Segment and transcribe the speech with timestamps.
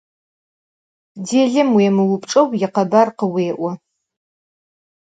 [1.25, 3.69] Dêlem vuêmıupçç'eu yikhebar khıuê'o.